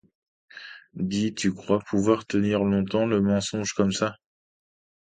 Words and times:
Dis, 0.95 1.35
tu 1.35 1.53
crois 1.53 1.77
pouvoir 1.77 2.25
tenir 2.25 2.63
longtemps 2.63 3.05
le 3.05 3.21
mensonge 3.21 3.73
comme 3.73 3.91
ça? 3.91 4.15